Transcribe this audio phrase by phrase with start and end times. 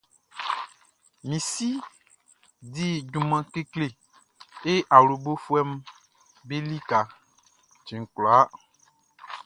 [1.27, 1.69] Min si
[2.73, 3.87] di junman kekle
[4.71, 5.71] e awlobofuɛʼm
[6.47, 6.99] be lika
[7.85, 8.57] cɛn kwlakwla.